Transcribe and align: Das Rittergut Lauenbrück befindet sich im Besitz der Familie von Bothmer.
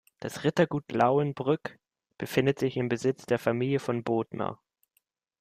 Das 0.19 0.43
Rittergut 0.43 0.91
Lauenbrück 0.91 1.77
befindet 2.17 2.57
sich 2.57 2.75
im 2.75 2.89
Besitz 2.89 3.27
der 3.27 3.37
Familie 3.37 3.77
von 3.77 4.03
Bothmer. 4.03 4.59